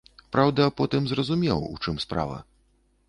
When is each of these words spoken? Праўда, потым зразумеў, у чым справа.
Праўда, 0.35 0.63
потым 0.81 1.03
зразумеў, 1.11 1.59
у 1.77 1.81
чым 1.85 2.01
справа. 2.05 2.43